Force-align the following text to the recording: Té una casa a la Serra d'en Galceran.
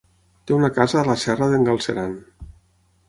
Té 0.45 0.53
una 0.59 0.69
casa 0.77 0.97
a 1.01 1.05
la 1.09 1.17
Serra 1.25 1.51
d'en 1.53 1.69
Galceran. 1.71 2.17